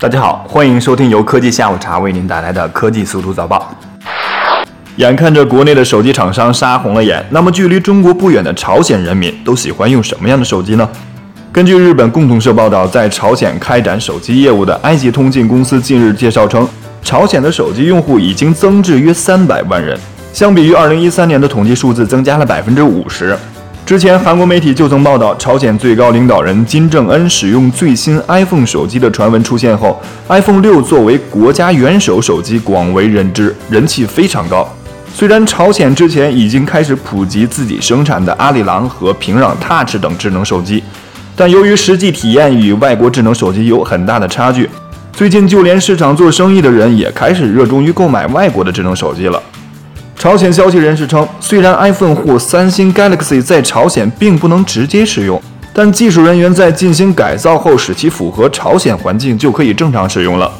[0.00, 3.74] 大家好，欢迎收听由科技下午茶为您带来的科技速度早报。
[4.94, 10.88] 眼看着国内的手机厂商杀红了眼，那么距离中国不远的朝鲜人民都喜欢用什么样的手机呢？
[11.50, 16.68] 根据日本共同社报道，在朝鲜开展手机业务的埃及通信公司近日介绍称，
[17.02, 19.98] 朝鲜的手机用户已经增至约三百万人，
[20.32, 23.36] 相比于二零一三年的统计数字增加了百分之五十。
[23.88, 29.98] 之前，韩国媒体就曾报道，朝鲜最高领导人金正恩使用最新 iPhone 手机的传闻出现后
[30.28, 34.70] ，iPhone 六作为国家元首手机广为人知，人气非常高。
[35.14, 40.84] 虽然朝鲜之前已经开始普及自己生产的阿里郎和平壤 Touch 等智能手机，
[41.34, 44.68] 但由于实际体验与外国智能手机有很大的差距，
[45.14, 49.37] 最近就连市场做生意的人也开始热衷于购买外国的智能手机了。
[50.28, 55.40] 朝鲜消息人士称，虽然 iPhone 或三星 Galaxy 在朝鲜并不能直接使用，
[55.72, 60.52] 但技术人员在进行改造后，使其符合朝鲜环境，就可以正常使用了。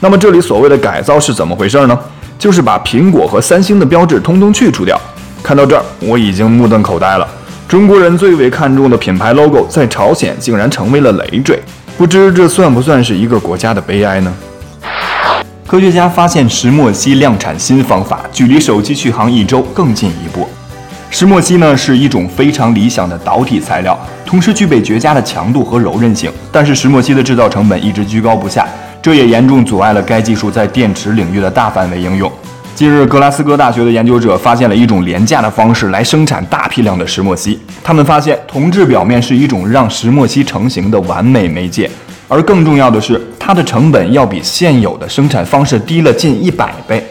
[0.00, 1.98] 那么这里所谓的改造是怎么回事呢？
[2.38, 4.98] 就是把苹果和三星的标志通通去除掉。
[5.42, 7.28] 看到这儿，我已经目瞪口呆了。
[7.68, 11.60] 中国人最为看重的品牌 logo，在朝鲜竟然成为了累赘，
[11.98, 14.32] 不知这算不算是一个国家的悲哀呢？
[15.72, 20.46] 科学家发现石墨烯量产新方法，距离手机续航一周更进一步。
[21.08, 26.30] 石墨烯呢是一种非常理想的导体材料，同时具备绝佳的强度和柔韧性。
[26.52, 28.68] 但是石墨烯的制造成本一直居高不下，
[29.00, 32.30] 这也严重阻碍了该技术在电池领域的大范围应用。
[32.74, 37.58] 近日，格拉斯哥大学的研究者发现了一种廉价的方式来生产大批量的石墨烯。
[37.82, 41.90] 他们发现，铜质表面是一种让石墨烯成型的完美媒介。
[42.32, 47.06] 而更重要的是，它的成本要比现有的生产方式低了近一百倍。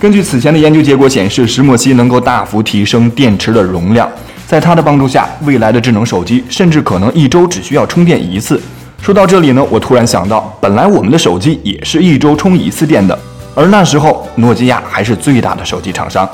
[0.00, 4.10] 根据此前的研究结果显示，石墨烯能够大幅提升电池的容量，
[4.48, 8.60] 在它的帮助下，未来的智能手机甚至可能一周只需要充电一次。
[9.00, 13.16] 说到这里呢，我突然想到，本来我们的手机也是一周充一次电的，
[13.54, 16.28] 而那时候诺基亚还是最大的手机厂商。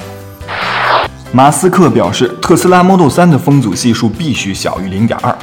[1.30, 5.36] 马斯克表示，特斯拉 Model 3的风阻系数必须小于零点二。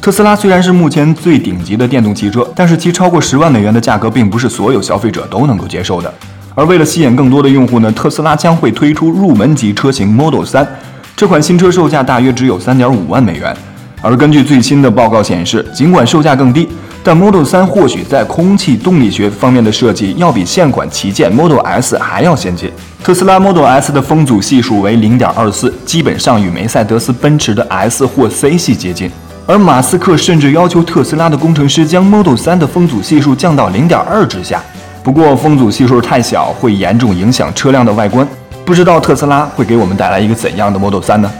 [0.00, 6.10] 特斯拉虽然是目前最顶级的电动汽车，但是其超过十万美元的价格并不是所有消费者都能够接受的。
[6.54, 10.66] 而为了吸引更多的用户呢，特斯拉将会推出入门级车型 Model 3。
[11.14, 13.54] 这款新车售价大约只有三点五万美元。
[14.00, 16.66] 而根据最新的报告显示，尽管售价更低，
[17.04, 22.70] 但 Model 3或许在空气动力学方面的设计要比现款旗舰 Model S 还要先进。
[23.04, 29.10] 特斯拉 Model S 的风阻系数为零点二四，基本上与梅赛德斯奔驰的 S 或 C 系接近。
[29.50, 34.62] 而马斯克甚至要求特斯拉的工程师将 Model 3的风阻系数降到零点二之下。
[35.02, 38.24] 不过，风阻系数太小会严重影响车辆的外观。
[38.64, 41.32] 不知道特斯拉会给我们带来一个怎样的 Model 3呢？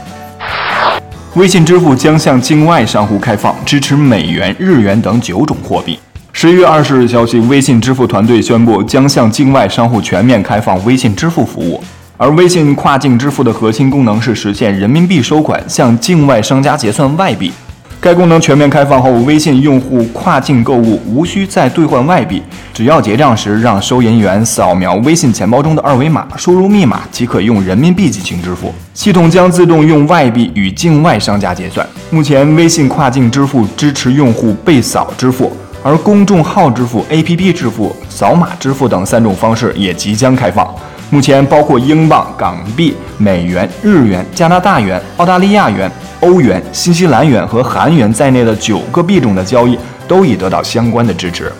[1.35, 5.97] 微信支付将向境外商户开放，支持美元、日元等九种货币。
[6.33, 11.81] 十一月二十日消息，微信支付团队宣布将向境外商户全面开放微信支付服务。
[12.17, 17.53] 而微信跨境支付的核心功能是实现人民币收款，向境外商家结算外币。
[18.01, 22.41] 该功能全面开放后，微信用户跨境购物无需再兑换外币，
[22.73, 31.87] 只要结账时让收银员扫描微信钱包中的二维码，输入密码即可用人民币进行支付，系统将自动用外币与境外商家结算。
[32.09, 40.67] 目前，微信跨境支付支持用户被扫支付，而公众号支付、APP 支付、扫码支付等三种方式也即将开放。
[41.11, 45.91] 目前，包括英镑、港币、美元、日元、加拿大元、澳大利亚元、
[46.21, 49.77] 欧元、新西兰元和韩元在内的九个币种的交易
[50.07, 51.51] 都已得到相关的支持。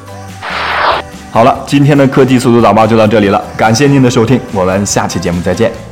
[1.32, 5.91] 好了，今天的科技速度早报就到这里了，感谢您的收听，我们下期节目再见。